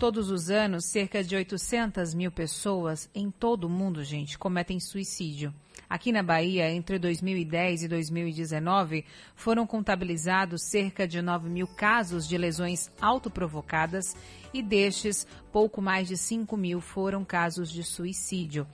Todos 0.00 0.30
os 0.30 0.48
anos, 0.48 0.86
cerca 0.86 1.22
de 1.22 1.36
800 1.36 2.14
mil 2.14 2.32
pessoas 2.32 3.10
em 3.14 3.30
todo 3.30 3.64
o 3.64 3.68
mundo, 3.68 4.02
gente, 4.02 4.38
cometem 4.38 4.80
suicídio. 4.80 5.52
Aqui 5.90 6.10
na 6.10 6.22
Bahia, 6.22 6.70
entre 6.70 6.98
2010 6.98 7.82
e 7.82 7.88
2019, 7.88 9.04
foram 9.36 9.66
contabilizados 9.66 10.62
cerca 10.62 11.06
de 11.06 11.20
9 11.20 11.50
mil 11.50 11.66
casos 11.66 12.26
de 12.26 12.38
lesões 12.38 12.90
autoprovocadas 12.98 14.16
e 14.54 14.62
destes, 14.62 15.26
pouco 15.52 15.82
mais 15.82 16.08
de 16.08 16.16
5 16.16 16.56
mil 16.56 16.80
foram 16.80 17.22
casos 17.22 17.70
de 17.70 17.84
suicídio. 17.84 18.66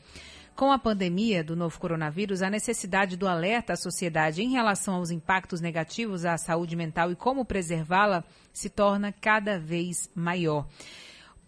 Com 0.54 0.70
a 0.70 0.78
pandemia 0.78 1.42
do 1.42 1.56
novo 1.56 1.76
coronavírus, 1.80 2.40
a 2.40 2.48
necessidade 2.48 3.16
do 3.16 3.26
alerta 3.26 3.72
à 3.72 3.76
sociedade 3.76 4.44
em 4.44 4.52
relação 4.52 4.94
aos 4.94 5.10
impactos 5.10 5.60
negativos 5.60 6.24
à 6.24 6.38
saúde 6.38 6.76
mental 6.76 7.10
e 7.10 7.16
como 7.16 7.44
preservá-la 7.44 8.22
se 8.52 8.70
torna 8.70 9.10
cada 9.10 9.58
vez 9.58 10.08
maior. 10.14 10.68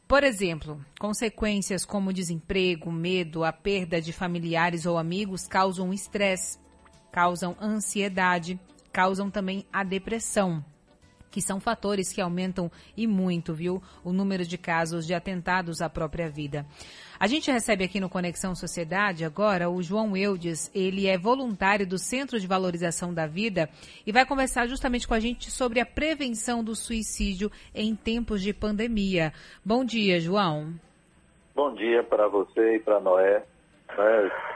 Por 0.08 0.24
exemplo, 0.24 0.82
consequências 0.98 1.84
como 1.84 2.14
desemprego, 2.14 2.90
medo, 2.90 3.44
a 3.44 3.52
perda 3.52 4.00
de 4.00 4.10
familiares 4.10 4.86
ou 4.86 4.96
amigos 4.96 5.46
causam 5.46 5.92
estresse, 5.92 6.58
causam 7.12 7.54
ansiedade, 7.60 8.58
causam 8.90 9.30
também 9.30 9.66
a 9.70 9.84
depressão 9.84 10.64
que 11.30 11.40
são 11.40 11.60
fatores 11.60 12.12
que 12.12 12.20
aumentam 12.20 12.70
e 12.96 13.06
muito, 13.06 13.54
viu, 13.54 13.82
o 14.04 14.12
número 14.12 14.44
de 14.44 14.58
casos 14.58 15.06
de 15.06 15.14
atentados 15.14 15.80
à 15.80 15.88
própria 15.88 16.28
vida. 16.28 16.66
A 17.20 17.26
gente 17.26 17.50
recebe 17.50 17.84
aqui 17.84 17.98
no 17.98 18.08
Conexão 18.08 18.54
Sociedade 18.54 19.24
agora 19.24 19.68
o 19.68 19.82
João 19.82 20.16
Eudes, 20.16 20.70
ele 20.74 21.06
é 21.08 21.18
voluntário 21.18 21.86
do 21.86 21.98
Centro 21.98 22.38
de 22.38 22.46
Valorização 22.46 23.12
da 23.12 23.26
Vida 23.26 23.68
e 24.06 24.12
vai 24.12 24.24
conversar 24.24 24.68
justamente 24.68 25.06
com 25.06 25.14
a 25.14 25.20
gente 25.20 25.50
sobre 25.50 25.80
a 25.80 25.86
prevenção 25.86 26.62
do 26.62 26.76
suicídio 26.76 27.50
em 27.74 27.96
tempos 27.96 28.40
de 28.40 28.52
pandemia. 28.52 29.32
Bom 29.64 29.84
dia, 29.84 30.20
João. 30.20 30.74
Bom 31.56 31.74
dia 31.74 32.04
para 32.04 32.28
você 32.28 32.76
e 32.76 32.78
para 32.78 33.00
Noé. 33.00 33.44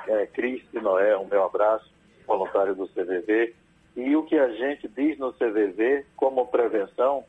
É, 0.07 0.27
Cris 0.27 0.63
e 0.73 0.79
Noé, 0.79 1.17
um 1.19 1.27
meu 1.27 1.43
abraço, 1.45 1.91
voluntário 2.27 2.77
do 2.77 2.87
CVV. 2.89 3.55
E 3.97 4.17
o 4.17 4.23
que 4.23 4.39
a 4.39 4.49
gente 4.49 4.89
diz 4.89 5.19
no 5.19 5.33
CVV 5.33 6.07
como 6.17 6.47
prevenção, 6.47 7.25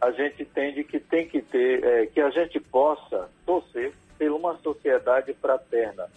a 0.00 0.10
gente 0.10 0.42
entende 0.42 0.84
que 0.84 1.00
tem 1.00 1.26
que 1.26 1.40
ter, 1.40 1.82
é, 1.84 2.06
que 2.06 2.20
a 2.20 2.30
gente 2.30 2.60
possa 2.60 3.30
torcer 3.46 3.92
por 4.18 4.30
uma 4.30 4.56
sociedade 4.58 5.32
fraterna. 5.34 6.08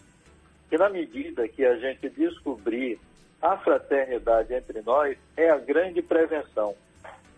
Que 0.70 0.78
na 0.78 0.90
medida 0.90 1.48
que 1.48 1.66
a 1.66 1.78
gente 1.78 2.10
descobrir 2.10 3.00
a 3.42 3.56
fraternidade 3.58 4.54
entre 4.54 4.82
nós, 4.82 5.18
é 5.36 5.50
a 5.50 5.58
grande 5.58 6.02
prevenção. 6.02 6.76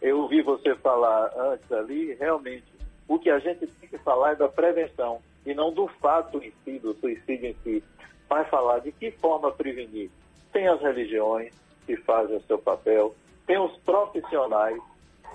Eu 0.02 0.22
ouvi 0.22 0.42
você 0.42 0.74
falar 0.76 1.32
antes 1.38 1.72
ali, 1.72 2.14
realmente, 2.14 2.64
o 3.08 3.20
que 3.20 3.30
a 3.30 3.40
gente 3.40 3.68
tem 3.68 3.90
que 3.90 3.98
falar 3.98 4.32
é 4.32 4.36
da 4.36 4.48
prevenção 4.48 5.22
e 5.46 5.54
não 5.54 5.74
do 5.74 5.88
fato 5.88 6.42
em 6.42 6.54
si, 6.64 6.80
do 6.80 6.94
suicídio 6.96 7.50
em 7.50 7.56
si. 7.64 7.84
Vai 8.30 8.46
falar 8.46 8.80
de 8.80 8.92
que 8.92 9.12
forma 9.12 9.52
prevenir. 9.52 10.10
Tem 10.54 10.68
as 10.68 10.80
religiões, 10.82 11.54
que 11.90 11.98
fazem 11.98 12.38
o 12.38 12.44
seu 12.44 12.60
papel, 12.60 13.16
tem 13.48 13.58
os 13.58 13.76
profissionais 13.78 14.80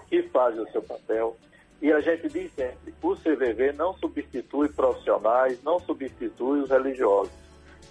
que 0.09 0.23
fazem 0.29 0.61
o 0.61 0.71
seu 0.71 0.81
papel. 0.81 1.37
E 1.83 1.91
a 1.91 2.01
gente 2.01 2.29
diz 2.29 2.53
sempre, 2.55 2.95
o 3.03 3.17
CVV 3.17 3.73
não 3.73 3.93
substitui 3.95 4.69
profissionais, 4.69 5.61
não 5.65 5.81
substitui 5.81 6.61
os 6.61 6.71
religiosos. 6.71 7.33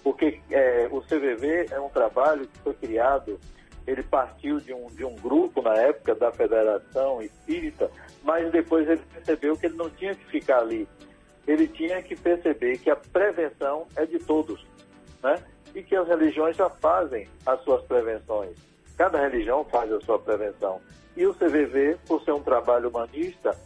Porque 0.02 0.40
é, 0.50 0.88
o 0.90 1.02
CVV 1.02 1.66
é 1.70 1.78
um 1.78 1.90
trabalho 1.90 2.46
que 2.46 2.58
foi 2.60 2.72
criado, 2.72 3.38
ele 3.86 4.02
partiu 4.02 4.58
de 4.60 4.72
um, 4.72 4.86
de 4.86 5.04
um 5.04 5.14
grupo 5.16 5.60
na 5.60 5.74
época 5.74 6.14
da 6.14 6.32
Federação 6.32 7.20
Espírita, 7.20 7.90
mas 8.22 8.50
depois 8.50 8.88
ele 8.88 9.02
percebeu 9.12 9.58
que 9.58 9.66
ele 9.66 9.76
não 9.76 9.90
tinha 9.90 10.14
que 10.14 10.24
ficar 10.24 10.60
ali. 10.60 10.88
Ele 11.46 11.68
tinha 11.68 12.02
que 12.02 12.16
perceber 12.16 12.78
que 12.78 12.88
a 12.88 12.96
prevenção 12.96 13.86
é 13.94 14.06
de 14.06 14.18
todos, 14.18 14.66
né? 15.22 15.38
E 15.74 15.82
que 15.82 15.96
as 15.96 16.06
religiões 16.06 16.56
já 16.56 16.70
fazem 16.70 17.28
as 17.44 17.60
suas 17.62 17.82
prevenções. 17.84 18.56
Cada 18.96 19.20
religião 19.20 19.64
faz 19.64 19.92
a 19.92 20.00
sua 20.00 20.18
prevenção. 20.18 20.80
E 21.16 21.26
o 21.26 21.34
CVV, 21.34 21.98
por 22.06 22.22
ser 22.22 22.32
um 22.32 22.42
trabalho 22.42 22.88
humanista, 22.88 23.56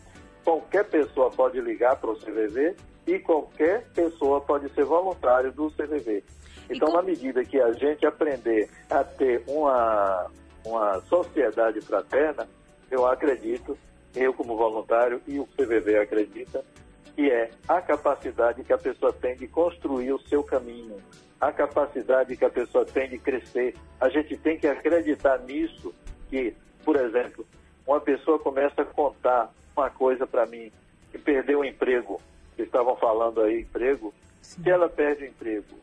qualquer 0.44 0.84
pessoa 0.84 1.30
pode 1.30 1.60
ligar 1.60 1.96
para 1.96 2.10
o 2.10 2.16
CVV 2.16 2.74
e 3.06 3.18
qualquer 3.18 3.84
pessoa 3.94 4.40
pode 4.40 4.68
ser 4.74 4.84
voluntário 4.84 5.52
do 5.52 5.70
CVV. 5.70 6.24
Então, 6.70 6.92
na 6.92 7.02
medida 7.02 7.44
que 7.44 7.60
a 7.60 7.72
gente 7.72 8.06
aprender 8.06 8.68
a 8.90 9.02
ter 9.02 9.42
uma, 9.46 10.30
uma 10.64 11.00
sociedade 11.02 11.80
fraterna, 11.80 12.46
eu 12.90 13.06
acredito, 13.06 13.76
eu 14.14 14.32
como 14.34 14.56
voluntário 14.56 15.20
e 15.26 15.38
o 15.38 15.46
CVV 15.46 15.98
acredita, 15.98 16.64
que 17.14 17.30
é 17.30 17.50
a 17.66 17.80
capacidade 17.80 18.62
que 18.62 18.72
a 18.72 18.78
pessoa 18.78 19.12
tem 19.12 19.36
de 19.36 19.48
construir 19.48 20.12
o 20.12 20.20
seu 20.20 20.42
caminho, 20.42 20.96
a 21.40 21.52
capacidade 21.52 22.36
que 22.36 22.44
a 22.44 22.50
pessoa 22.50 22.84
tem 22.84 23.08
de 23.08 23.18
crescer. 23.18 23.74
A 24.00 24.08
gente 24.08 24.36
tem 24.36 24.58
que 24.58 24.66
acreditar 24.66 25.38
nisso, 25.40 25.94
que, 26.28 26.54
por 26.84 26.96
exemplo, 26.96 27.46
uma 27.86 28.00
pessoa 28.00 28.38
começa 28.38 28.82
a 28.82 28.84
contar 28.84 29.52
uma 29.76 29.88
coisa 29.88 30.26
para 30.26 30.46
mim, 30.46 30.72
que 31.10 31.18
perdeu 31.18 31.60
o 31.60 31.64
emprego, 31.64 32.20
que 32.56 32.62
estavam 32.62 32.96
falando 32.96 33.40
aí, 33.40 33.60
emprego, 33.60 34.12
Sim. 34.42 34.62
se 34.62 34.70
ela 34.70 34.88
perde 34.88 35.24
o 35.24 35.26
emprego, 35.26 35.78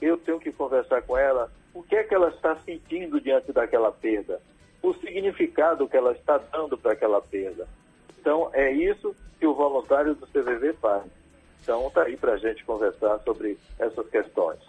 eu 0.00 0.16
tenho 0.16 0.40
que 0.40 0.52
conversar 0.52 1.02
com 1.02 1.16
ela, 1.16 1.50
o 1.72 1.82
que 1.82 1.94
é 1.94 2.02
que 2.02 2.14
ela 2.14 2.28
está 2.28 2.56
sentindo 2.56 3.20
diante 3.20 3.52
daquela 3.52 3.92
perda, 3.92 4.40
o 4.82 4.92
significado 4.94 5.88
que 5.88 5.96
ela 5.96 6.12
está 6.12 6.38
dando 6.38 6.76
para 6.76 6.92
aquela 6.92 7.20
perda. 7.20 7.66
Então, 8.18 8.50
é 8.52 8.72
isso 8.72 9.14
que 9.38 9.46
o 9.46 9.54
voluntário 9.54 10.14
do 10.14 10.26
CVV 10.26 10.72
faz. 10.74 11.04
Então, 11.66 11.88
está 11.88 12.04
aí 12.04 12.16
para 12.16 12.34
a 12.34 12.36
gente 12.36 12.64
conversar 12.64 13.18
sobre 13.24 13.58
essas 13.76 14.08
questões. 14.08 14.60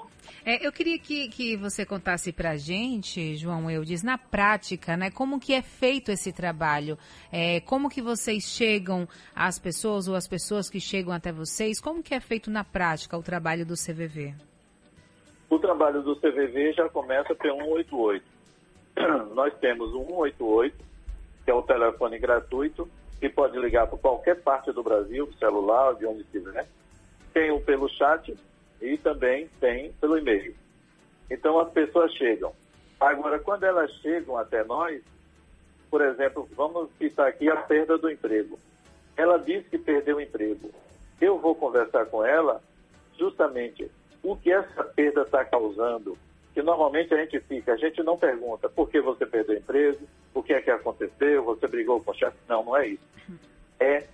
É, 0.43 0.65
eu 0.65 0.71
queria 0.71 0.97
que, 0.97 1.29
que 1.29 1.55
você 1.55 1.85
contasse 1.85 2.33
para 2.33 2.51
a 2.51 2.57
gente, 2.57 3.35
João 3.35 3.69
Eudes, 3.69 4.01
na 4.01 4.17
prática, 4.17 4.97
né, 4.97 5.11
como 5.11 5.39
que 5.39 5.53
é 5.53 5.61
feito 5.61 6.11
esse 6.11 6.33
trabalho? 6.33 6.97
É, 7.31 7.59
como 7.59 7.87
que 7.87 8.01
vocês 8.01 8.45
chegam 8.45 9.07
às 9.35 9.59
pessoas 9.59 10.07
ou 10.07 10.15
as 10.15 10.27
pessoas 10.27 10.71
que 10.71 10.79
chegam 10.79 11.13
até 11.13 11.31
vocês? 11.31 11.79
Como 11.79 12.01
que 12.01 12.15
é 12.15 12.19
feito 12.19 12.49
na 12.49 12.63
prática 12.63 13.15
o 13.15 13.21
trabalho 13.21 13.63
do 13.63 13.75
CVV? 13.75 14.33
O 15.51 15.59
trabalho 15.59 16.01
do 16.01 16.15
CVV 16.15 16.73
já 16.73 16.89
começa 16.89 17.35
pelo 17.35 17.59
188. 17.59 18.25
Nós 19.35 19.53
temos 19.59 19.93
o 19.93 20.03
188, 20.03 20.75
que 21.45 21.51
é 21.51 21.53
o 21.53 21.61
telefone 21.61 22.17
gratuito, 22.17 22.89
que 23.19 23.29
pode 23.29 23.55
ligar 23.59 23.85
para 23.85 23.99
qualquer 23.99 24.41
parte 24.41 24.71
do 24.71 24.81
Brasil, 24.81 25.31
celular, 25.37 25.93
de 25.93 26.07
onde 26.07 26.21
estiver 26.21 26.67
tem 27.37 27.51
o 27.51 27.61
pelo 27.61 27.87
chat 27.87 28.35
e 28.81 28.97
também 28.97 29.47
tem 29.59 29.91
pelo 30.01 30.17
e-mail. 30.17 30.55
Então 31.29 31.59
as 31.59 31.69
pessoas 31.69 32.11
chegam. 32.13 32.51
Agora, 32.99 33.37
quando 33.37 33.63
elas 33.63 33.91
chegam 34.01 34.35
até 34.35 34.63
nós, 34.63 35.03
por 35.87 36.01
exemplo, 36.01 36.49
vamos 36.55 36.89
citar 36.97 37.27
aqui 37.27 37.47
a 37.47 37.57
perda 37.57 37.95
do 37.95 38.09
emprego. 38.09 38.57
Ela 39.15 39.37
diz 39.37 39.67
que 39.67 39.77
perdeu 39.77 40.17
o 40.17 40.21
emprego. 40.21 40.71
Eu 41.21 41.37
vou 41.37 41.53
conversar 41.53 42.07
com 42.07 42.25
ela 42.25 42.59
justamente 43.19 43.87
o 44.23 44.35
que 44.35 44.51
essa 44.51 44.83
perda 44.83 45.21
está 45.21 45.45
causando. 45.45 46.17
Que 46.55 46.63
normalmente 46.63 47.13
a 47.13 47.17
gente 47.17 47.39
fica, 47.41 47.73
a 47.73 47.77
gente 47.77 48.01
não 48.01 48.17
pergunta 48.17 48.67
por 48.67 48.89
que 48.89 48.99
você 48.99 49.27
perdeu 49.27 49.53
o 49.53 49.59
emprego, 49.59 50.07
o 50.33 50.41
que 50.41 50.53
é 50.53 50.61
que 50.61 50.71
aconteceu, 50.71 51.43
você 51.43 51.67
brigou 51.67 52.01
com 52.01 52.09
o 52.09 52.15
chefe. 52.15 52.37
Não, 52.49 52.65
não 52.65 52.75
é 52.75 52.87
isso. 52.87 53.03
É 53.79 54.07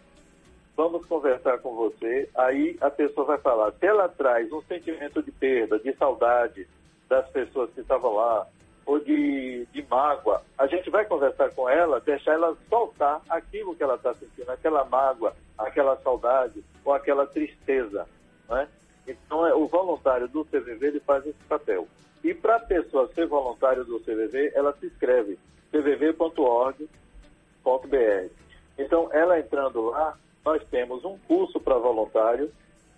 vamos 0.76 1.06
conversar 1.06 1.60
com 1.60 1.76
você. 1.76 2.30
Aí 2.36 2.78
a 2.82 2.90
pessoa 2.90 3.26
vai 3.26 3.38
falar. 3.38 3.72
Se 3.74 3.86
ela 3.86 4.10
traz 4.10 4.52
um 4.52 4.62
sentimento 4.64 5.22
de 5.22 5.32
perda, 5.32 5.80
de 5.80 5.94
saudade 5.94 6.68
das 7.08 7.28
pessoas 7.30 7.70
que 7.72 7.82
estavam 7.82 8.16
lá, 8.16 8.48
ou 8.86 9.00
de, 9.00 9.66
de 9.72 9.86
mágoa, 9.90 10.42
a 10.58 10.68
gente 10.68 10.90
vai 10.90 11.06
conversar 11.06 11.50
com 11.52 11.70
ela, 11.70 12.02
deixar 12.02 12.34
ela 12.34 12.56
soltar 12.70 13.22
aquilo 13.30 13.76
que 13.76 13.84
ela 13.84 13.96
está 13.96 14.14
sentindo, 14.14 14.50
aquela 14.50 14.84
mágoa, 14.86 15.34
aquela 15.58 15.96
saudade 15.98 16.64
ou 16.84 16.94
aquela 16.94 17.26
tristeza. 17.26 18.06
Né? 18.50 18.68
Então, 19.08 19.46
é, 19.46 19.54
o 19.54 19.68
voluntário 19.68 20.28
do 20.28 20.44
CVV 20.46 20.88
ele 20.88 21.00
faz 21.00 21.26
esse 21.26 21.44
papel. 21.48 21.88
E 22.24 22.34
para 22.34 22.56
a 22.56 22.60
pessoa 22.60 23.10
ser 23.14 23.26
voluntário 23.26 23.84
do 23.84 24.00
CVV, 24.00 24.52
ela 24.54 24.74
se 24.74 24.86
inscreve 24.86 25.38
cvv.org.br. 25.72 26.88
Então, 28.78 29.10
ela 29.12 29.40
entrando 29.40 29.82
lá, 29.90 30.18
nós 30.46 30.62
temos 30.70 31.04
um 31.06 31.18
curso 31.20 31.60
para 31.60 31.78
voluntário, 31.78 32.52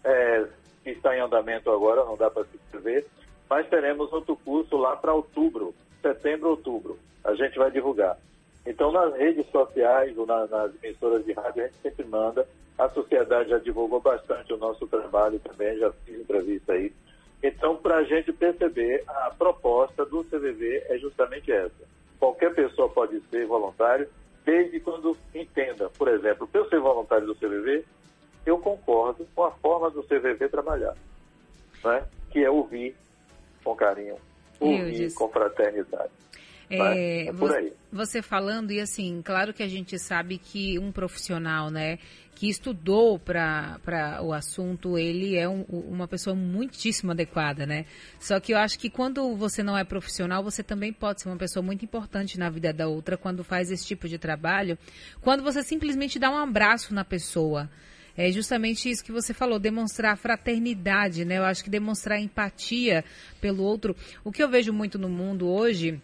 é, 0.04 0.46
que 0.84 0.92
está 0.92 1.16
em 1.16 1.22
andamento 1.22 1.72
agora, 1.72 2.06
não 2.06 2.16
dá 2.16 2.30
para 2.30 2.46
se 2.46 2.58
inscrever, 2.58 3.06
mas 3.50 3.68
teremos 3.68 4.12
outro 4.12 4.36
curso 4.38 4.78
lá 4.78 4.96
para 4.96 5.14
outubro, 5.14 5.74
setembro, 6.02 6.50
outubro. 6.50 6.98
A 7.24 7.34
gente 7.36 7.58
vai 7.58 7.72
divulgar. 7.72 8.18
Então, 8.66 8.92
nas 8.92 9.16
redes 9.16 9.46
sociais 9.52 10.18
ou 10.18 10.26
na, 10.26 10.48
nas 10.48 10.72
emissoras 10.84 11.24
de 11.24 11.34
rádio, 11.34 11.64
a 11.64 11.68
gente 11.68 11.82
sempre 11.82 12.06
manda. 12.06 12.48
A 12.78 12.90
sociedade 12.90 13.50
já 13.50 13.60
divulgou 13.60 14.02
bastante 14.02 14.52
o 14.54 14.58
nosso 14.58 14.88
trabalho 14.88 15.40
também, 15.40 15.78
já 15.78 15.92
fiz 16.06 16.20
entrevista 16.20 16.74
aí. 16.74 16.92
Então, 17.44 17.78
para 17.78 17.98
a 17.98 18.04
gente 18.04 18.34
perceber, 18.34 19.04
a 19.08 19.32
proposta 19.38 20.04
do 20.06 20.24
CVV 20.24 20.84
é 20.90 20.98
justamente 20.98 21.52
essa. 21.52 21.86
Qualquer 22.20 22.54
pessoa 22.56 22.90
pode 22.90 23.20
ser 23.30 23.46
voluntário, 23.46 24.10
desde 24.46 24.80
quando 24.80 25.18
entenda. 25.34 25.90
Por 25.90 26.08
exemplo, 26.08 26.48
para 26.48 26.62
eu 26.62 26.70
ser 26.70 26.80
voluntário 26.80 27.26
do 27.26 27.36
CVV, 27.36 27.84
eu 28.46 28.60
concordo 28.60 29.28
com 29.36 29.44
a 29.44 29.52
forma 29.52 29.90
do 29.90 30.04
CVV 30.04 30.48
trabalhar, 30.50 30.96
né? 31.84 32.06
que 32.30 32.44
é 32.44 32.50
ouvir 32.50 32.96
com 33.64 33.76
carinho, 33.76 34.18
ouvir 34.60 35.14
com 35.14 35.28
fraternidade. 35.30 36.12
É, 36.70 37.28
é 37.28 37.32
você, 37.32 37.74
você 37.92 38.22
falando, 38.22 38.72
e 38.72 38.80
assim, 38.80 39.22
claro 39.24 39.54
que 39.54 39.64
a 39.64 39.68
gente 39.68 39.98
sabe 40.00 40.38
que 40.38 40.80
um 40.80 40.92
profissional, 40.92 41.70
né, 41.70 42.00
que 42.36 42.50
estudou 42.50 43.18
para 43.18 44.20
o 44.22 44.34
assunto, 44.34 44.98
ele 44.98 45.38
é 45.38 45.48
um, 45.48 45.62
uma 45.62 46.08
pessoa 46.08 46.36
muitíssimo 46.36 47.12
adequada, 47.12 47.66
né? 47.66 47.86
Só 48.20 48.40
que 48.42 48.54
eu 48.54 48.58
acho 48.58 48.78
que 48.78 48.90
quando 48.90 49.36
você 49.38 49.64
não 49.64 49.78
é 49.78 49.86
profissional, 49.86 50.44
você 50.44 50.62
também 50.62 50.92
pode 50.92 51.22
ser 51.22 51.30
uma 51.30 51.38
pessoa 51.38 51.64
muito 51.64 51.86
importante 51.86 52.38
na 52.38 52.50
vida 52.50 52.74
da 52.74 52.88
outra 52.88 53.16
quando 53.18 53.42
faz 53.42 53.72
esse 53.72 53.86
tipo 53.86 54.10
de 54.10 54.18
trabalho, 54.18 54.78
quando 55.22 55.42
você 55.42 55.64
simplesmente 55.64 56.20
dá 56.20 56.30
um 56.30 56.38
abraço 56.38 56.94
na 56.94 57.06
pessoa. 57.06 57.70
É 58.18 58.30
justamente 58.32 58.90
isso 58.90 59.04
que 59.04 59.12
você 59.12 59.34
falou, 59.34 59.58
demonstrar 59.58 60.18
fraternidade, 60.18 61.24
né? 61.24 61.38
Eu 61.38 61.46
acho 61.46 61.64
que 61.64 61.70
demonstrar 61.70 62.20
empatia 62.20 63.04
pelo 63.40 63.64
outro. 63.64 63.96
O 64.24 64.32
que 64.32 64.44
eu 64.44 64.50
vejo 64.50 64.74
muito 64.74 65.00
no 65.00 65.10
mundo 65.10 65.48
hoje 65.48 66.02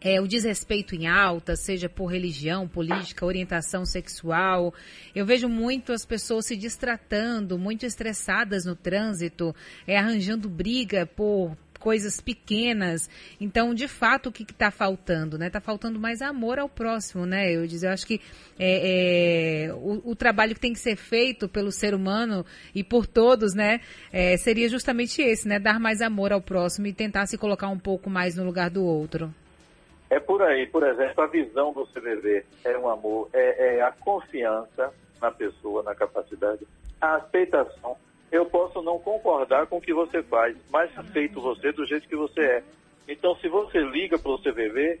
é, 0.00 0.20
o 0.20 0.26
desrespeito 0.26 0.94
em 0.94 1.06
alta, 1.06 1.56
seja 1.56 1.88
por 1.88 2.06
religião, 2.06 2.68
política, 2.68 3.26
orientação 3.26 3.84
sexual. 3.84 4.72
Eu 5.14 5.26
vejo 5.26 5.48
muito 5.48 5.92
as 5.92 6.04
pessoas 6.04 6.46
se 6.46 6.56
distratando, 6.56 7.58
muito 7.58 7.84
estressadas 7.84 8.64
no 8.64 8.76
trânsito, 8.76 9.54
é, 9.86 9.98
arranjando 9.98 10.48
briga 10.48 11.06
por 11.06 11.56
coisas 11.78 12.20
pequenas. 12.20 13.08
Então, 13.40 13.72
de 13.72 13.88
fato, 13.88 14.28
o 14.28 14.32
que 14.32 14.42
está 14.42 14.70
faltando? 14.70 15.42
Está 15.42 15.60
faltando 15.60 15.98
mais 15.98 16.20
amor 16.20 16.58
ao 16.58 16.68
próximo, 16.68 17.24
né? 17.24 17.50
Eu, 17.52 17.66
diz, 17.66 17.82
eu 17.82 17.90
acho 17.90 18.06
que 18.06 18.20
é, 18.58 19.68
é, 19.68 19.74
o, 19.74 20.10
o, 20.10 20.16
trabalho 20.16 20.54
que 20.54 20.60
tem 20.60 20.72
que 20.72 20.80
ser 20.80 20.96
feito 20.96 21.48
pelo 21.48 21.70
ser 21.70 21.94
humano 21.94 22.44
e 22.74 22.82
por 22.82 23.06
todos, 23.06 23.54
né? 23.54 23.80
É, 24.12 24.36
seria 24.36 24.68
justamente 24.68 25.22
esse, 25.22 25.46
né? 25.48 25.58
Dar 25.58 25.78
mais 25.78 26.00
amor 26.00 26.32
ao 26.32 26.42
próximo 26.42 26.86
e 26.86 26.92
tentar 26.92 27.26
se 27.26 27.38
colocar 27.38 27.68
um 27.68 27.78
pouco 27.78 28.10
mais 28.10 28.34
no 28.34 28.44
lugar 28.44 28.70
do 28.70 28.84
outro. 28.84 29.32
É 30.10 30.18
por 30.18 30.42
aí, 30.42 30.66
por 30.66 30.82
exemplo, 30.82 31.22
a 31.22 31.26
visão 31.26 31.72
do 31.72 31.86
CVV 31.86 32.44
é 32.64 32.78
um 32.78 32.88
amor, 32.88 33.28
é, 33.32 33.76
é 33.76 33.82
a 33.82 33.92
confiança 33.92 34.92
na 35.20 35.30
pessoa, 35.30 35.82
na 35.82 35.94
capacidade, 35.94 36.66
a 37.00 37.16
aceitação. 37.16 37.96
Eu 38.30 38.46
posso 38.46 38.80
não 38.82 38.98
concordar 38.98 39.66
com 39.66 39.78
o 39.78 39.80
que 39.80 39.92
você 39.92 40.22
faz, 40.22 40.56
mas 40.70 40.96
aceito 40.98 41.40
você 41.40 41.72
do 41.72 41.86
jeito 41.86 42.08
que 42.08 42.16
você 42.16 42.40
é. 42.40 42.64
Então, 43.06 43.36
se 43.36 43.48
você 43.48 43.80
liga 43.80 44.18
para 44.18 44.32
o 44.32 44.38
CVV 44.38 45.00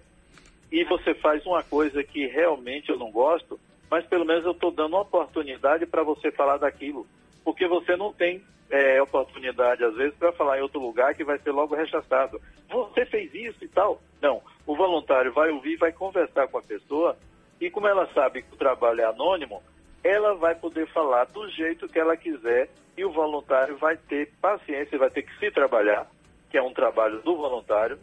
e 0.72 0.84
você 0.84 1.14
faz 1.14 1.44
uma 1.46 1.62
coisa 1.62 2.02
que 2.02 2.26
realmente 2.26 2.90
eu 2.90 2.98
não 2.98 3.10
gosto, 3.10 3.58
mas 3.90 4.06
pelo 4.06 4.24
menos 4.24 4.44
eu 4.44 4.52
estou 4.52 4.70
dando 4.70 4.94
uma 4.94 5.02
oportunidade 5.02 5.86
para 5.86 6.02
você 6.02 6.30
falar 6.30 6.58
daquilo, 6.58 7.06
porque 7.44 7.66
você 7.66 7.96
não 7.96 8.12
tem 8.12 8.42
é, 8.70 9.00
oportunidade, 9.00 9.84
às 9.84 9.94
vezes, 9.94 10.14
para 10.16 10.32
falar 10.32 10.58
em 10.58 10.62
outro 10.62 10.80
lugar 10.80 11.14
que 11.14 11.24
vai 11.24 11.38
ser 11.38 11.52
logo 11.52 11.74
rechaçado. 11.74 12.40
Você 12.68 13.06
fez 13.06 13.32
isso 13.34 13.64
e 13.64 13.68
tal. 13.68 14.00
Não. 14.20 14.42
O 14.68 14.76
voluntário 14.76 15.32
vai 15.32 15.50
ouvir, 15.50 15.76
vai 15.76 15.90
conversar 15.90 16.46
com 16.46 16.58
a 16.58 16.62
pessoa 16.62 17.16
e, 17.58 17.70
como 17.70 17.88
ela 17.88 18.06
sabe 18.12 18.42
que 18.42 18.52
o 18.52 18.58
trabalho 18.58 19.00
é 19.00 19.04
anônimo, 19.04 19.62
ela 20.04 20.34
vai 20.34 20.54
poder 20.54 20.86
falar 20.92 21.24
do 21.24 21.48
jeito 21.48 21.88
que 21.88 21.98
ela 21.98 22.14
quiser 22.18 22.68
e 22.94 23.02
o 23.02 23.10
voluntário 23.10 23.78
vai 23.78 23.96
ter 23.96 24.30
paciência, 24.42 24.98
vai 24.98 25.08
ter 25.08 25.22
que 25.22 25.34
se 25.38 25.50
trabalhar, 25.50 26.06
que 26.50 26.58
é 26.58 26.62
um 26.62 26.74
trabalho 26.74 27.22
do 27.22 27.34
voluntário. 27.34 27.98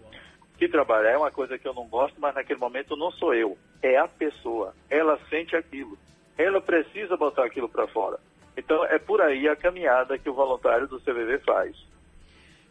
Se 0.57 0.67
trabalhar 0.67 1.12
é 1.12 1.17
uma 1.17 1.29
coisa 1.29 1.56
que 1.56 1.67
eu 1.67 1.73
não 1.75 1.88
gosto, 1.88 2.19
mas 2.19 2.33
naquele 2.33 2.59
momento 2.59 2.97
não 2.97 3.12
sou 3.12 3.35
eu, 3.35 3.56
é 3.83 3.97
a 3.97 4.07
pessoa. 4.07 4.73
Ela 4.89 5.19
sente 5.29 5.56
aquilo. 5.56 5.95
Ela 6.35 6.59
precisa 6.59 7.15
botar 7.15 7.45
aquilo 7.45 7.69
para 7.69 7.85
fora. 7.89 8.19
Então, 8.57 8.83
é 8.85 8.97
por 8.97 9.21
aí 9.21 9.47
a 9.47 9.56
caminhada 9.56 10.17
que 10.17 10.31
o 10.31 10.33
voluntário 10.33 10.88
do 10.88 11.00
CVV 11.00 11.38
faz. 11.45 11.77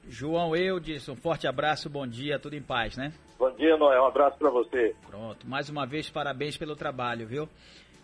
João 0.09 0.55
Eudes, 0.55 1.09
um 1.09 1.17
forte 1.17 1.47
abraço, 1.47 1.89
bom 1.89 2.07
dia, 2.07 2.39
tudo 2.39 2.55
em 2.55 2.63
paz, 2.63 2.97
né? 2.97 3.13
Bom 3.39 3.51
dia, 3.57 3.77
Noé, 3.77 4.01
um 4.01 4.07
abraço 4.07 4.39
para 4.39 4.51
você. 4.51 4.95
Pronto, 5.07 5.49
mais 5.49 5.69
uma 5.69 5.87
vez, 5.87 6.11
parabéns 6.11 6.57
pelo 6.57 6.77
trabalho, 6.77 7.27
viu? 7.27 7.49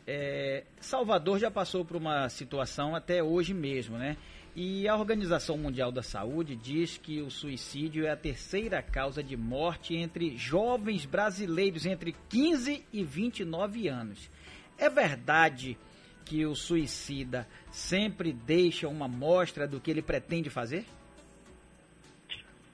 É, 0.07 0.65
Salvador 0.81 1.39
já 1.39 1.51
passou 1.51 1.85
por 1.85 1.97
uma 1.97 2.29
situação 2.29 2.97
até 2.97 3.23
hoje 3.23 3.55
mesmo, 3.55 3.97
né? 3.97 4.17
E 4.57 4.89
a 4.89 4.97
Organização 4.97 5.57
Mundial 5.57 5.93
da 5.93 6.03
Saúde 6.03 6.57
diz 6.57 6.99
que 6.99 7.21
o 7.21 7.31
suicídio 7.31 8.05
é 8.05 8.11
a 8.11 8.17
terceira 8.17 8.83
causa 8.83 9.23
de 9.23 9.37
morte 9.37 9.95
entre 9.95 10.37
jovens 10.37 11.07
brasileiros 11.07 11.87
entre 11.87 12.17
15 12.29 12.85
e 12.93 13.05
29 13.05 13.87
anos. 13.87 14.29
É 14.77 14.89
verdade 14.89 15.79
que 16.25 16.45
o 16.45 16.57
suicida 16.57 17.47
sempre 17.71 18.33
deixa 18.33 18.89
uma 18.89 19.07
mostra 19.07 19.69
do 19.69 19.81
que 19.81 19.91
ele 19.91 20.03
pretende 20.03 20.51
fazer? 20.51 20.85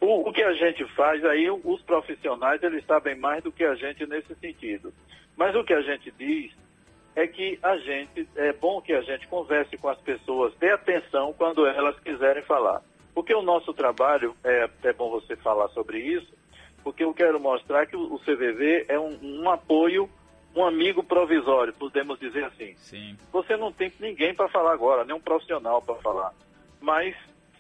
O, 0.06 0.28
o, 0.28 0.32
que 0.32 0.42
a 0.42 0.52
gente 0.52 0.84
faz 0.94 1.24
aí, 1.24 1.50
os 1.50 1.82
profissionais, 1.82 2.62
eles 2.62 2.86
sabem 2.86 3.16
mais 3.16 3.42
do 3.42 3.50
que 3.50 3.64
a 3.64 3.74
gente 3.74 4.06
nesse 4.06 4.34
sentido. 4.36 4.92
Mas 5.36 5.56
o 5.56 5.64
que 5.64 5.74
a 5.74 5.82
gente 5.82 6.12
diz 6.12 6.52
é 7.16 7.26
que 7.26 7.58
a 7.60 7.76
gente, 7.78 8.28
é 8.36 8.52
bom 8.52 8.80
que 8.80 8.92
a 8.92 9.00
gente 9.00 9.26
converse 9.26 9.76
com 9.76 9.88
as 9.88 9.98
pessoas, 9.98 10.54
dê 10.60 10.70
atenção 10.70 11.34
quando 11.36 11.66
elas 11.66 11.98
quiserem 11.98 12.44
falar. 12.44 12.82
Porque 13.12 13.34
o 13.34 13.42
nosso 13.42 13.74
trabalho, 13.74 14.36
é, 14.44 14.70
é 14.84 14.92
bom 14.92 15.10
você 15.10 15.34
falar 15.34 15.68
sobre 15.70 15.98
isso, 15.98 16.32
porque 16.84 17.02
eu 17.02 17.12
quero 17.12 17.40
mostrar 17.40 17.86
que 17.86 17.96
o, 17.96 18.16
CVV 18.20 18.86
é 18.88 19.00
um, 19.00 19.18
um 19.22 19.50
apoio 19.50 20.08
um 20.54 20.64
amigo 20.64 21.02
provisório, 21.02 21.74
podemos 21.74 22.18
dizer 22.18 22.44
assim. 22.44 22.74
Sim. 22.76 23.16
Você 23.30 23.56
não 23.56 23.70
tem 23.70 23.92
ninguém 24.00 24.34
para 24.34 24.48
falar 24.48 24.72
agora, 24.72 25.04
nem 25.04 25.14
um 25.14 25.20
profissional 25.20 25.82
para 25.82 25.96
falar. 25.96 26.32
Mas, 26.80 27.14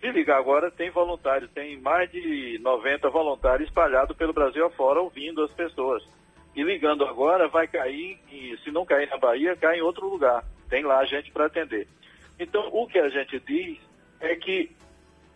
se 0.06 0.12
ligar 0.12 0.38
agora, 0.38 0.70
tem 0.70 0.88
voluntários, 0.90 1.50
tem 1.50 1.80
mais 1.80 2.10
de 2.10 2.58
90 2.62 3.10
voluntários 3.10 3.68
espalhados 3.68 4.16
pelo 4.16 4.32
Brasil 4.32 4.64
afora, 4.64 5.00
ouvindo 5.00 5.42
as 5.42 5.50
pessoas. 5.50 6.02
E 6.54 6.62
ligando 6.62 7.04
agora, 7.04 7.48
vai 7.48 7.66
cair, 7.66 8.18
e 8.30 8.56
se 8.62 8.70
não 8.70 8.86
cair 8.86 9.08
na 9.08 9.18
Bahia, 9.18 9.56
cai 9.56 9.78
em 9.78 9.82
outro 9.82 10.08
lugar. 10.08 10.44
Tem 10.68 10.84
lá 10.84 11.04
gente 11.04 11.30
para 11.32 11.46
atender. 11.46 11.88
Então, 12.38 12.68
o 12.72 12.86
que 12.86 12.98
a 12.98 13.08
gente 13.08 13.40
diz 13.40 13.78
é 14.20 14.36
que, 14.36 14.70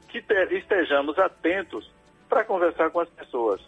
que 0.08 0.24
estejamos 0.52 1.18
atentos 1.18 1.90
para 2.28 2.44
conversar 2.44 2.90
com 2.90 3.00
as 3.00 3.08
pessoas, 3.08 3.60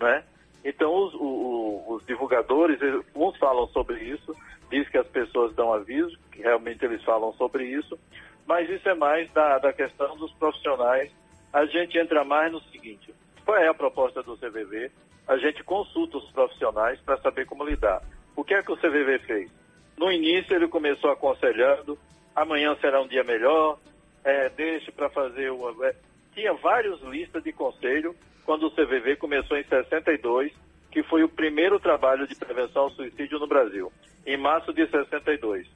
né? 0.00 0.24
Então, 0.64 0.92
os, 0.94 1.14
os, 1.14 2.06
divulgadores, 2.06 2.80
uns 3.14 3.36
falam 3.36 3.68
sobre 3.68 4.02
isso, 4.02 4.34
diz 4.70 4.88
que 4.88 4.98
as 4.98 5.06
pessoas 5.06 5.54
dão 5.54 5.72
aviso, 5.72 6.18
que 6.32 6.40
realmente 6.40 6.84
eles 6.84 7.04
falam 7.04 7.32
sobre 7.34 7.66
isso, 7.66 7.96
mas 8.46 8.70
isso 8.70 8.88
é 8.88 8.94
mais 8.94 9.30
da, 9.32 9.58
da 9.58 9.72
questão 9.72 10.16
dos 10.16 10.32
profissionais. 10.34 11.10
A 11.52 11.66
gente 11.66 11.98
entra 11.98 12.24
mais 12.24 12.52
no 12.52 12.60
seguinte: 12.64 13.12
qual 13.44 13.58
é 13.58 13.68
a 13.68 13.74
proposta 13.74 14.22
do 14.22 14.36
CVV? 14.36 14.90
A 15.26 15.36
gente 15.36 15.64
consulta 15.64 16.18
os 16.18 16.30
profissionais 16.30 17.00
para 17.00 17.18
saber 17.18 17.46
como 17.46 17.64
lidar. 17.64 18.02
O 18.36 18.44
que 18.44 18.54
é 18.54 18.62
que 18.62 18.70
o 18.70 18.76
CVV 18.76 19.18
fez? 19.20 19.50
No 19.98 20.12
início, 20.12 20.54
ele 20.54 20.68
começou 20.68 21.10
aconselhando: 21.10 21.98
amanhã 22.34 22.76
será 22.80 23.02
um 23.02 23.08
dia 23.08 23.24
melhor, 23.24 23.78
é, 24.24 24.48
deixe 24.50 24.92
para 24.92 25.10
fazer 25.10 25.50
uma. 25.50 25.86
É, 25.86 25.94
tinha 26.34 26.52
várias 26.52 27.00
listas 27.02 27.42
de 27.42 27.52
conselho 27.52 28.14
quando 28.44 28.66
o 28.66 28.70
CVV 28.70 29.16
começou 29.16 29.56
em 29.56 29.64
62, 29.64 30.52
que 30.92 31.02
foi 31.02 31.24
o 31.24 31.28
primeiro 31.28 31.80
trabalho 31.80 32.26
de 32.26 32.34
prevenção 32.36 32.82
ao 32.82 32.90
suicídio 32.90 33.38
no 33.38 33.46
Brasil, 33.46 33.90
em 34.24 34.36
março 34.36 34.72
de 34.72 34.86
62. 34.86 35.66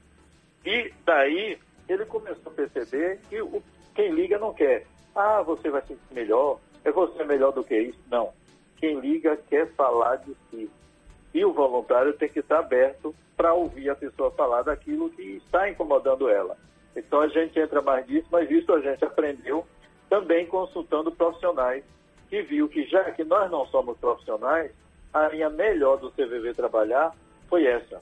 E 0.65 0.93
daí 1.05 1.59
ele 1.93 2.05
começou 2.05 2.53
a 2.53 2.55
perceber 2.55 3.21
que 3.29 3.41
o, 3.43 3.63
quem 3.95 4.13
liga 4.13 4.39
não 4.39 4.53
quer. 4.53 4.87
Ah, 5.15 5.43
você 5.43 5.71
vai 5.71 5.83
ser 5.83 5.99
melhor, 6.11 6.59
é 6.85 6.91
você 6.91 7.25
melhor 7.25 7.53
do 7.53 7.65
que 7.65 7.77
isso. 7.77 7.99
Não. 8.11 8.33
Quem 8.77 9.01
liga 9.01 9.37
quer 9.49 9.67
falar 9.75 10.17
de 10.17 10.35
si. 10.51 10.71
E 11.35 11.45
o 11.45 11.53
voluntário 11.53 12.13
tem 12.13 12.29
que 12.29 12.41
estar 12.41 12.61
aberto 12.61 13.15
para 13.37 13.55
ouvir 13.55 13.91
a 13.91 13.95
pessoa 13.95 14.31
falar 14.31 14.63
daquilo 14.63 15.11
que 15.11 15.23
está 15.23 15.69
incomodando 15.69 16.29
ela. 16.29 16.57
Então 16.95 17.21
a 17.21 17.29
gente 17.29 17.59
entra 17.59 17.81
mais 17.81 18.07
nisso, 18.07 18.27
mas 18.31 18.51
isso 18.51 18.73
a 18.73 18.81
gente 18.81 19.05
aprendeu 19.05 19.67
também 20.09 20.47
consultando 20.47 21.13
profissionais 21.13 21.85
que 22.29 22.43
viu 22.43 22.69
que 22.69 22.85
já 22.85 23.11
que 23.11 23.25
nós 23.25 23.51
não 23.51 23.67
somos 23.67 23.99
profissionais, 23.99 24.73
a 25.13 25.29
linha 25.29 25.51
melhor 25.51 25.99
do 25.99 26.11
CVV 26.13 26.55
trabalhar 26.55 27.15
foi 27.49 27.67
essa. 27.67 28.01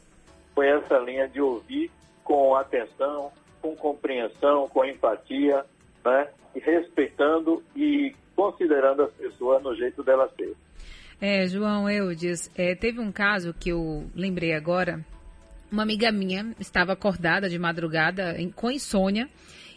Foi 0.54 0.68
essa 0.68 0.98
linha 0.98 1.26
de 1.28 1.40
ouvir 1.40 1.90
com 2.22 2.54
atenção, 2.54 3.32
com 3.60 3.74
compreensão, 3.76 4.68
com 4.68 4.84
empatia, 4.84 5.64
né? 6.04 6.28
E 6.54 6.60
respeitando 6.60 7.62
e 7.76 8.14
considerando 8.34 9.02
as 9.02 9.12
pessoas 9.12 9.62
no 9.62 9.74
jeito 9.74 10.02
delas 10.02 10.30
ser. 10.36 10.54
É, 11.20 11.46
João 11.48 11.90
Eudes, 11.90 12.50
é, 12.56 12.74
teve 12.74 13.00
um 13.00 13.10
caso 13.10 13.52
que 13.52 13.70
eu 13.70 14.08
lembrei 14.14 14.54
agora. 14.54 15.04
Uma 15.70 15.82
amiga 15.82 16.10
minha 16.10 16.54
estava 16.58 16.92
acordada 16.92 17.48
de 17.48 17.58
madrugada 17.58 18.40
em, 18.40 18.50
com 18.50 18.70
insônia 18.70 19.28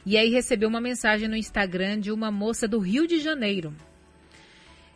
e 0.05 0.17
aí 0.17 0.29
recebeu 0.29 0.69
uma 0.69 0.79
mensagem 0.79 1.27
no 1.27 1.35
Instagram 1.35 1.99
de 1.99 2.11
uma 2.11 2.31
moça 2.31 2.67
do 2.67 2.79
Rio 2.79 3.07
de 3.07 3.19
Janeiro, 3.19 3.73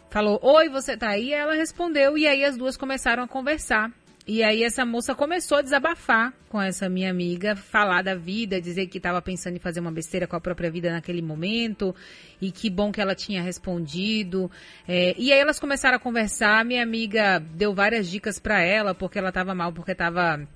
falou: 0.10 0.40
Oi, 0.42 0.70
você 0.70 0.96
tá 0.98 1.10
aí? 1.10 1.34
Ela 1.34 1.54
respondeu, 1.54 2.18
e 2.18 2.28
aí 2.28 2.44
as 2.44 2.58
duas 2.58 2.78
começaram 2.78 3.24
a 3.24 3.28
conversar. 3.28 3.92
E 4.28 4.42
aí 4.42 4.64
essa 4.64 4.84
moça 4.84 5.14
começou 5.14 5.60
a 5.60 5.62
desabafar 5.62 6.34
com 6.50 6.60
essa 6.60 6.90
minha 6.90 7.12
amiga, 7.12 7.56
falar 7.56 8.02
da 8.02 8.16
vida, 8.16 8.60
dizer 8.60 8.88
que 8.88 8.98
estava 8.98 9.22
pensando 9.22 9.56
em 9.56 9.60
fazer 9.60 9.80
uma 9.80 9.92
besteira 9.92 10.26
com 10.26 10.36
a 10.36 10.42
própria 10.42 10.72
vida 10.72 10.92
naquele 10.92 11.22
momento 11.22 11.96
e 12.42 12.52
que 12.52 12.68
bom 12.68 12.92
que 12.92 13.00
ela 13.00 13.14
tinha 13.14 13.44
respondido. 13.44 14.50
É, 14.88 15.14
e 15.16 15.32
aí 15.32 15.38
elas 15.38 15.60
começaram 15.60 15.98
a 15.98 16.00
conversar, 16.00 16.66
minha 16.66 16.82
amiga 16.82 17.38
deu 17.38 17.72
várias 17.72 18.08
dicas 18.10 18.40
para 18.40 18.64
ela 18.64 18.96
porque 18.96 19.20
ela 19.20 19.30
estava 19.30 19.54
mal, 19.54 19.72
porque 19.72 19.92
estava 19.92 20.48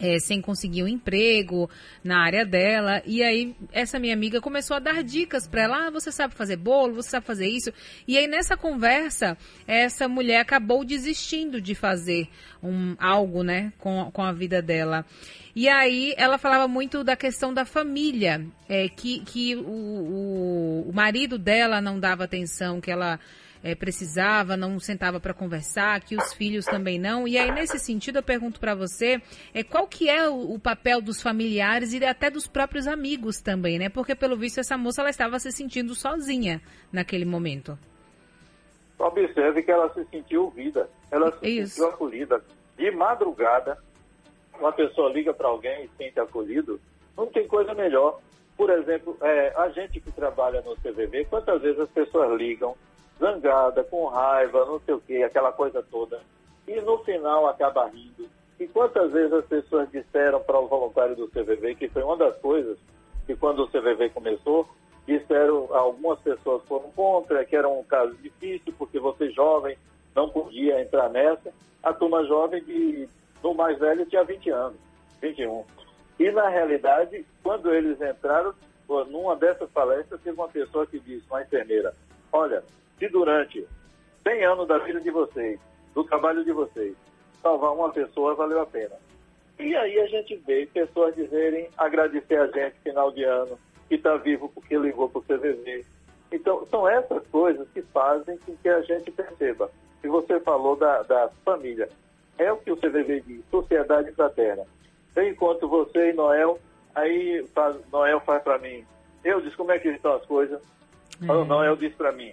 é, 0.00 0.18
sem 0.18 0.40
conseguir 0.40 0.82
um 0.82 0.88
emprego 0.88 1.70
na 2.02 2.22
área 2.24 2.44
dela. 2.44 3.02
E 3.06 3.22
aí, 3.22 3.54
essa 3.72 3.98
minha 3.98 4.12
amiga 4.12 4.40
começou 4.40 4.76
a 4.76 4.80
dar 4.80 5.02
dicas 5.02 5.46
para 5.46 5.62
ela: 5.62 5.86
ah, 5.86 5.90
você 5.90 6.10
sabe 6.10 6.34
fazer 6.34 6.56
bolo, 6.56 6.94
você 6.94 7.10
sabe 7.10 7.26
fazer 7.26 7.46
isso. 7.46 7.72
E 8.06 8.18
aí, 8.18 8.26
nessa 8.26 8.56
conversa, 8.56 9.36
essa 9.66 10.08
mulher 10.08 10.40
acabou 10.40 10.84
desistindo 10.84 11.60
de 11.60 11.74
fazer 11.74 12.28
um, 12.62 12.96
algo, 12.98 13.42
né, 13.42 13.72
com, 13.78 14.10
com 14.12 14.22
a 14.22 14.32
vida 14.32 14.60
dela. 14.60 15.04
E 15.54 15.68
aí, 15.68 16.12
ela 16.16 16.38
falava 16.38 16.66
muito 16.66 17.04
da 17.04 17.14
questão 17.14 17.54
da 17.54 17.64
família, 17.64 18.44
é, 18.68 18.88
que, 18.88 19.20
que 19.20 19.54
o, 19.54 19.60
o, 19.60 20.90
o 20.90 20.92
marido 20.92 21.38
dela 21.38 21.80
não 21.80 22.00
dava 22.00 22.24
atenção, 22.24 22.80
que 22.80 22.90
ela 22.90 23.20
é, 23.64 23.74
precisava, 23.74 24.58
não 24.58 24.78
sentava 24.78 25.18
para 25.18 25.32
conversar, 25.32 25.98
que 26.02 26.14
os 26.14 26.34
filhos 26.34 26.66
também 26.66 26.98
não. 26.98 27.26
E 27.26 27.38
aí, 27.38 27.50
nesse 27.50 27.78
sentido, 27.78 28.18
eu 28.18 28.22
pergunto 28.22 28.60
para 28.60 28.74
você, 28.74 29.22
é, 29.54 29.64
qual 29.64 29.88
que 29.88 30.10
é 30.10 30.28
o, 30.28 30.52
o, 30.52 30.60
papel 30.60 31.00
dos 31.00 31.22
familiares 31.22 31.94
e 31.94 32.04
até 32.04 32.30
dos 32.30 32.46
próprios 32.46 32.86
amigos 32.86 33.40
também, 33.40 33.78
né? 33.78 33.88
Porque, 33.88 34.14
pelo 34.14 34.36
visto, 34.36 34.60
essa 34.60 34.76
moça 34.76 35.00
ela 35.00 35.08
estava 35.08 35.38
se 35.38 35.50
sentindo 35.50 35.94
sozinha 35.94 36.60
naquele 36.92 37.24
momento. 37.24 37.78
Observe 38.98 39.62
que 39.62 39.70
ela 39.70 39.92
se 39.94 40.04
sentiu 40.10 40.44
ouvida, 40.44 40.88
ela 41.10 41.32
se 41.32 41.48
Isso. 41.48 41.76
sentiu 41.76 41.88
acolhida. 41.88 42.44
De 42.76 42.90
madrugada, 42.90 43.78
uma 44.58 44.72
pessoa 44.72 45.10
liga 45.10 45.32
para 45.32 45.48
alguém 45.48 45.84
e 45.84 45.88
se 45.88 45.96
sente 45.96 46.20
acolhido, 46.20 46.78
não 47.16 47.26
tem 47.28 47.48
coisa 47.48 47.72
melhor. 47.72 48.20
Por 48.58 48.68
exemplo, 48.68 49.16
é, 49.22 49.54
a 49.56 49.70
gente 49.70 50.00
que 50.00 50.12
trabalha 50.12 50.60
no 50.60 50.76
CVV, 50.76 51.24
quantas 51.30 51.62
vezes 51.62 51.80
as 51.80 51.90
pessoas 51.90 52.38
ligam 52.38 52.76
zangada, 53.18 53.84
com 53.84 54.06
raiva, 54.06 54.64
não 54.64 54.80
sei 54.80 54.94
o 54.94 55.00
quê, 55.00 55.22
aquela 55.22 55.52
coisa 55.52 55.82
toda. 55.90 56.20
E 56.66 56.80
no 56.80 56.98
final 56.98 57.46
acaba 57.46 57.86
rindo. 57.86 58.28
E 58.58 58.66
quantas 58.66 59.12
vezes 59.12 59.32
as 59.32 59.44
pessoas 59.46 59.90
disseram 59.90 60.40
para 60.40 60.58
o 60.58 60.68
voluntário 60.68 61.16
do 61.16 61.28
CVV, 61.28 61.74
que 61.74 61.88
foi 61.88 62.02
uma 62.02 62.16
das 62.16 62.36
coisas 62.38 62.78
que 63.26 63.34
quando 63.34 63.64
o 63.64 63.68
CVV 63.68 64.10
começou, 64.10 64.68
disseram, 65.06 65.68
algumas 65.74 66.18
pessoas 66.20 66.62
foram 66.64 66.90
contra, 66.92 67.44
que 67.44 67.56
era 67.56 67.68
um 67.68 67.82
caso 67.84 68.14
difícil, 68.16 68.72
porque 68.78 68.98
você 68.98 69.30
jovem 69.30 69.76
não 70.14 70.28
podia 70.28 70.80
entrar 70.80 71.08
nessa. 71.10 71.52
A 71.82 71.92
turma 71.92 72.24
jovem, 72.24 72.62
de, 72.62 73.08
no 73.42 73.54
mais 73.54 73.78
velho, 73.78 74.06
tinha 74.06 74.24
20 74.24 74.50
anos, 74.50 74.78
21. 75.20 75.64
E 76.18 76.30
na 76.30 76.48
realidade, 76.48 77.26
quando 77.42 77.74
eles 77.74 78.00
entraram, 78.00 78.54
numa 79.10 79.34
dessas 79.34 79.68
palestras, 79.70 80.20
teve 80.22 80.38
uma 80.38 80.48
pessoa 80.48 80.86
que 80.86 80.98
disse, 81.00 81.24
uma 81.28 81.42
enfermeira, 81.42 81.92
olha, 82.32 82.62
se 83.04 83.08
durante 83.08 83.66
100 84.22 84.44
anos 84.44 84.66
da 84.66 84.78
vida 84.78 85.00
de 85.00 85.10
vocês, 85.10 85.60
do 85.94 86.04
trabalho 86.04 86.44
de 86.44 86.52
vocês, 86.52 86.94
salvar 87.42 87.72
uma 87.72 87.90
pessoa 87.90 88.34
valeu 88.34 88.60
a 88.60 88.66
pena. 88.66 88.96
E 89.58 89.76
aí 89.76 90.00
a 90.00 90.06
gente 90.06 90.36
vê 90.46 90.66
pessoas 90.66 91.14
dizerem, 91.14 91.68
agradecer 91.76 92.38
a 92.38 92.46
gente 92.46 92.76
final 92.82 93.12
de 93.12 93.22
ano, 93.22 93.58
que 93.88 93.96
está 93.96 94.16
vivo 94.16 94.50
porque 94.54 94.76
ligou 94.76 95.08
para 95.08 95.18
o 95.18 95.22
CVV. 95.22 95.84
Então, 96.32 96.66
são 96.66 96.88
essas 96.88 97.24
coisas 97.28 97.68
que 97.72 97.82
fazem 97.82 98.38
com 98.38 98.56
que 98.56 98.68
a 98.68 98.80
gente 98.80 99.10
perceba. 99.10 99.70
Se 100.00 100.08
você 100.08 100.40
falou 100.40 100.74
da, 100.74 101.02
da 101.02 101.28
família, 101.44 101.88
é 102.38 102.50
o 102.50 102.56
que 102.56 102.72
o 102.72 102.76
CVV 102.76 103.20
diz, 103.20 103.44
sociedade 103.50 104.10
fraterna. 104.12 104.64
Eu 105.14 105.28
encontro 105.28 105.68
você 105.68 106.10
e 106.10 106.12
Noel, 106.14 106.58
aí 106.94 107.46
faz, 107.54 107.76
Noel 107.92 108.18
faz 108.20 108.42
para 108.42 108.58
mim. 108.58 108.84
Eu 109.22 109.40
disse, 109.40 109.56
como 109.56 109.70
é 109.70 109.78
que 109.78 109.88
estão 109.88 110.14
as 110.14 110.24
coisas? 110.24 110.60
Uhum. 111.22 111.44
Noel 111.44 111.76
disse 111.76 111.94
para 111.94 112.10
mim, 112.10 112.32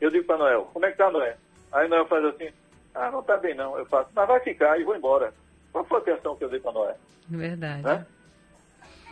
eu 0.00 0.10
digo 0.10 0.24
para 0.24 0.38
Noel, 0.38 0.70
como 0.72 0.86
é 0.86 0.90
que 0.90 0.98
tá, 0.98 1.10
Noel? 1.10 1.36
Aí 1.72 1.88
Noel 1.88 2.06
faz 2.06 2.24
assim, 2.24 2.48
ah, 2.94 3.10
não 3.10 3.22
tá 3.22 3.36
bem 3.36 3.54
não. 3.54 3.78
Eu 3.78 3.86
faço, 3.86 4.10
mas 4.14 4.26
vai 4.26 4.40
ficar 4.40 4.78
e 4.80 4.84
vou 4.84 4.96
embora. 4.96 5.32
Qual 5.72 5.84
foi 5.84 5.98
a 5.98 6.00
atenção 6.00 6.36
que 6.36 6.44
eu 6.44 6.48
dei 6.48 6.60
para 6.60 6.72
Noel? 6.72 6.96
Verdade. 7.28 7.82
Né? 7.82 8.06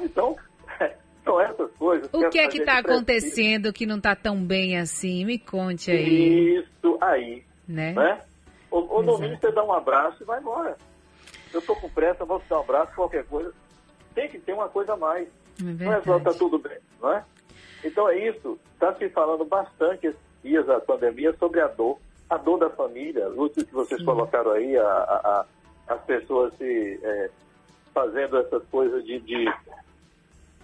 Então, 0.00 0.36
são 1.24 1.40
essas 1.40 1.70
coisas. 1.72 2.08
O 2.12 2.28
que 2.28 2.38
é 2.38 2.48
que 2.48 2.58
está 2.58 2.78
acontecendo 2.78 3.72
que 3.72 3.86
não 3.86 3.98
está 3.98 4.16
tão 4.16 4.42
bem 4.42 4.78
assim? 4.78 5.24
Me 5.24 5.38
conte 5.38 5.90
aí. 5.90 6.58
Isso 6.58 6.98
aí. 7.00 7.44
Né? 7.68 7.92
né? 7.92 8.20
Ou, 8.70 8.88
ou 8.90 9.02
no 9.02 9.18
mínimo 9.18 9.38
você 9.40 9.52
dá 9.52 9.64
um 9.64 9.72
abraço 9.72 10.22
e 10.22 10.26
vai 10.26 10.40
embora. 10.40 10.76
Eu 11.52 11.60
estou 11.60 11.76
com 11.76 11.88
pressa, 11.88 12.24
vou 12.24 12.40
te 12.40 12.48
dar 12.48 12.58
um 12.58 12.62
abraço, 12.62 12.94
qualquer 12.94 13.24
coisa. 13.24 13.52
Tem 14.14 14.28
que 14.28 14.38
ter 14.38 14.52
uma 14.52 14.68
coisa 14.68 14.94
a 14.94 14.96
mais. 14.96 15.28
É 15.60 15.84
não 15.84 15.92
é 15.92 16.02
só 16.02 16.18
tá 16.20 16.32
tudo 16.32 16.58
bem, 16.58 16.78
não 17.00 17.12
é? 17.12 17.24
Então 17.84 18.08
é 18.08 18.28
isso. 18.28 18.58
Está 18.74 18.94
se 18.94 19.08
falando 19.10 19.44
bastante 19.44 20.14
dias 20.46 20.64
da 20.64 20.80
pandemia 20.80 21.34
sobre 21.38 21.60
a 21.60 21.66
dor, 21.66 21.98
a 22.30 22.36
dor 22.36 22.58
da 22.58 22.70
família, 22.70 23.28
o 23.28 23.50
que 23.50 23.64
vocês 23.72 24.02
colocaram 24.02 24.52
aí, 24.52 24.78
a, 24.78 24.86
a, 24.86 25.44
a, 25.88 25.94
as 25.94 26.00
pessoas 26.04 26.54
se 26.56 27.00
é, 27.02 27.30
fazendo 27.92 28.38
essas 28.38 28.62
coisas 28.66 29.04
de, 29.04 29.18
de 29.20 29.52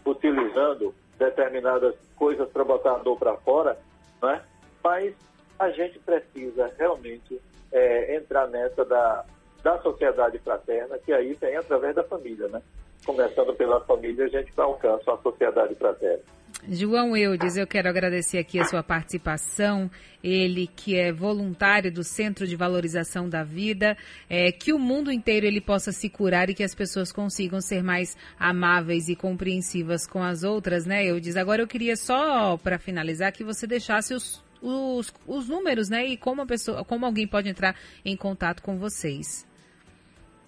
utilizando 0.07 0.95
determinadas 1.19 1.95
coisas 2.17 2.49
para 2.51 2.65
botar 2.65 2.95
a 2.95 2.99
dor 2.99 3.19
para 3.19 3.37
fora, 3.39 3.77
né? 4.23 4.41
mas 4.83 5.15
a 5.59 5.71
gente 5.71 5.99
precisa 5.99 6.73
realmente 6.79 7.41
é, 7.73 8.17
entrar 8.17 8.47
nessa 8.49 8.85
da, 8.85 9.25
da 9.63 9.79
sociedade 9.79 10.39
fraterna, 10.39 10.99
que 10.99 11.13
aí 11.13 11.35
vem 11.35 11.57
através 11.57 11.95
da 11.95 12.05
família, 12.05 12.49
né? 12.49 12.63
Começando 13.05 13.55
pela 13.55 13.81
família, 13.81 14.27
a 14.27 14.29
gente 14.29 14.53
alcança 14.57 15.13
a 15.13 15.19
sociedade 15.19 15.75
fraterna. 15.75 16.23
João 16.69 17.17
Eudes, 17.17 17.57
eu 17.57 17.67
quero 17.67 17.89
agradecer 17.89 18.39
aqui 18.39 18.61
a 18.61 18.65
sua 18.65 18.85
participação. 18.85 19.91
Ele 20.23 20.69
que 20.69 20.97
é 20.97 21.13
voluntário 21.13 21.91
do 21.91 22.05
Centro 22.05 22.47
de 22.47 22.55
Valorização 22.55 23.29
da 23.29 23.43
Vida, 23.43 23.97
é, 24.31 24.53
que 24.53 24.73
o 24.73 24.79
mundo 24.79 25.11
inteiro 25.11 25.45
ele 25.45 25.61
possa 25.61 25.91
se 25.91 26.09
curar 26.09 26.49
e 26.49 26.55
que 26.55 26.63
as 26.63 26.73
pessoas 26.73 27.11
consigam 27.11 27.61
ser 27.61 27.83
mais 27.83 28.17
amáveis 28.39 29.09
e 29.09 29.17
compreensivas 29.17 30.07
com 30.07 30.23
as 30.23 30.45
outras, 30.45 30.87
né, 30.87 31.05
Eudes? 31.05 31.37
Agora 31.37 31.63
eu 31.63 31.67
queria 31.67 31.97
só, 31.97 32.57
para 32.57 32.79
finalizar, 32.79 33.33
que 33.33 33.43
você 33.43 33.67
deixasse 33.67 34.15
os, 34.15 34.45
os, 34.63 35.13
os 35.27 35.49
números, 35.49 35.89
né, 35.89 36.07
e 36.07 36.17
como 36.17 36.43
a 36.43 36.47
pessoa, 36.47 36.85
como 36.85 37.05
alguém 37.05 37.27
pode 37.27 37.49
entrar 37.49 37.75
em 38.05 38.17
contato 38.17 38.63
com 38.63 38.79
vocês. 38.79 39.45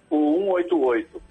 O 0.09 0.55
188 0.55 1.21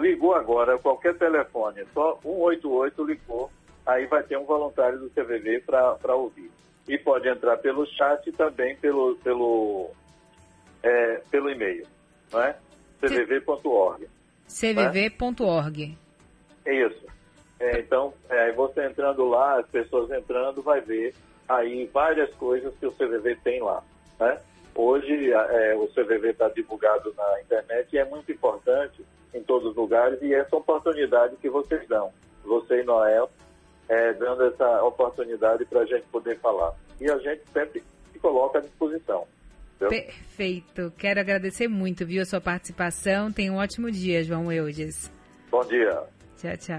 ligou 0.00 0.34
agora, 0.34 0.78
qualquer 0.78 1.18
telefone, 1.18 1.84
só 1.92 2.18
188 2.22 3.04
ligou 3.04 3.50
aí 3.86 4.06
vai 4.06 4.22
ter 4.22 4.38
um 4.38 4.44
voluntário 4.44 4.98
do 4.98 5.10
CVV 5.10 5.60
para 5.60 6.14
ouvir. 6.14 6.50
E 6.88 6.98
pode 6.98 7.28
entrar 7.28 7.56
pelo 7.58 7.86
chat 7.86 8.26
e 8.28 8.32
também 8.32 8.76
pelo, 8.76 9.16
pelo, 9.16 9.90
é, 10.82 11.22
pelo 11.30 11.50
e-mail, 11.50 11.86
não 12.32 12.42
é? 12.42 12.56
cvv.org. 13.00 14.08
cvv.org. 14.46 15.98
É 16.64 16.86
isso. 16.86 17.06
É, 17.60 17.78
então, 17.78 18.12
é, 18.28 18.52
você 18.52 18.84
entrando 18.84 19.24
lá, 19.28 19.60
as 19.60 19.66
pessoas 19.68 20.10
entrando, 20.10 20.62
vai 20.62 20.80
ver 20.80 21.14
aí 21.48 21.86
várias 21.92 22.32
coisas 22.34 22.74
que 22.76 22.86
o 22.86 22.92
CVV 22.92 23.36
tem 23.44 23.62
lá, 23.62 23.82
né? 24.18 24.40
Hoje 24.74 25.30
é, 25.30 25.74
o 25.76 25.86
CVV 25.88 26.30
está 26.30 26.48
divulgado 26.48 27.14
na 27.16 27.40
internet 27.42 27.92
e 27.92 27.98
é 27.98 28.04
muito 28.04 28.32
importante 28.32 29.04
em 29.34 29.42
todos 29.42 29.70
os 29.70 29.76
lugares 29.76 30.20
e 30.22 30.32
essa 30.34 30.56
oportunidade 30.56 31.36
que 31.36 31.50
vocês 31.50 31.86
dão, 31.86 32.10
você 32.42 32.80
e 32.80 32.84
Noel, 32.84 33.30
é, 33.88 34.12
dando 34.14 34.44
essa 34.44 34.82
oportunidade 34.84 35.64
para 35.64 35.80
a 35.80 35.86
gente 35.86 36.04
poder 36.06 36.38
falar. 36.38 36.74
E 37.00 37.10
a 37.10 37.18
gente 37.18 37.42
sempre 37.52 37.82
se 38.12 38.18
coloca 38.18 38.58
à 38.58 38.62
disposição. 38.62 39.26
Entendeu? 39.76 40.04
Perfeito. 40.04 40.92
Quero 40.96 41.20
agradecer 41.20 41.68
muito, 41.68 42.06
viu, 42.06 42.22
a 42.22 42.24
sua 42.24 42.40
participação. 42.40 43.32
Tenha 43.32 43.52
um 43.52 43.56
ótimo 43.56 43.90
dia, 43.90 44.22
João 44.22 44.50
Eudes. 44.52 45.10
Bom 45.50 45.64
dia. 45.64 46.02
Tchau, 46.36 46.56
tchau. 46.56 46.70